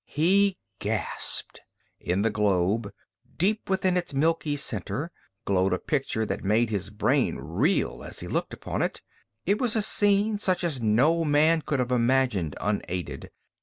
[0.07, 1.61] He gasped.
[1.99, 2.91] In the globe,
[3.37, 5.11] deep within its milky center,
[5.45, 9.03] glowed a picture that made his brain reel as he looked upon it.
[9.45, 13.29] It was a scene such as no man could have imagined unaided.